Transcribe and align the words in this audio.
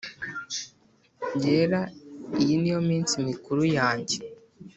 yera 1.43 1.79
Iyi 2.41 2.55
ni 2.61 2.69
yo 2.73 2.79
minsi 2.89 3.13
mikuru 3.27 3.61
yanjye 3.77 4.17